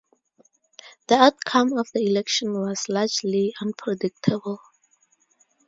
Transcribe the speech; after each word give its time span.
The 1.09 1.13
outcome 1.15 1.73
of 1.77 1.89
the 1.93 2.03
election 2.07 2.53
was 2.59 2.89
largely 2.89 3.53
unpredictable. 3.61 4.59